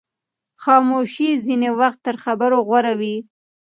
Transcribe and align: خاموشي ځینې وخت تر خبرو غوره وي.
خاموشي 0.63 1.29
ځینې 1.45 1.69
وخت 1.79 1.99
تر 2.07 2.15
خبرو 2.23 2.57
غوره 2.67 2.93
وي. 2.99 3.17